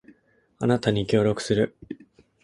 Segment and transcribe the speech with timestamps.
[0.57, 1.77] あなたに協力する